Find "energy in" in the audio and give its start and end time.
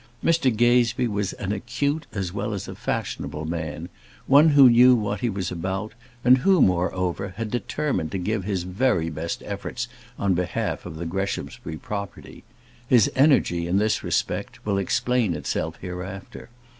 13.15-13.77